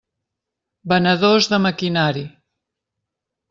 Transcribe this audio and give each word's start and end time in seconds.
Venedors 0.93 1.49
de 1.53 1.61
maquinari. 1.67 2.27